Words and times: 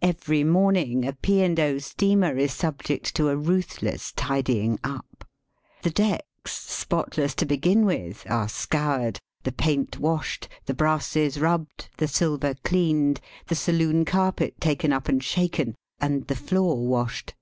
Every 0.00 0.42
morning 0.42 1.04
a 1.06 1.12
P. 1.12 1.42
and 1.42 1.54
0. 1.54 1.80
steamer 1.80 2.38
is 2.38 2.54
subject 2.54 3.14
to 3.14 3.28
a 3.28 3.36
ruthless 3.36 4.10
tidying 4.12 4.78
up." 4.82 5.22
The 5.82 5.90
decks, 5.90 6.54
spotless 6.54 7.34
to 7.34 7.44
begin 7.44 7.84
with, 7.84 8.24
are 8.30 8.48
scoured, 8.48 9.20
the 9.42 9.52
paint 9.52 9.98
washed, 9.98 10.48
the 10.64 10.72
brasses 10.72 11.38
rubbed, 11.38 11.90
the 11.98 12.08
silver 12.08 12.54
cleaned, 12.64 13.20
the 13.48 13.54
saloon 13.54 14.06
carpet 14.06 14.58
taken 14.62 14.94
up 14.94 15.10
and 15.10 15.22
shaken, 15.22 15.74
and 16.00 16.26
the 16.26 16.36
floor 16.36 16.86
washed. 16.88 17.34